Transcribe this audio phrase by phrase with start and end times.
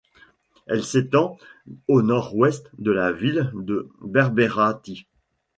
[0.65, 1.37] Elle s’étend
[1.87, 5.05] au nord-ouest de la ville de Berbérati.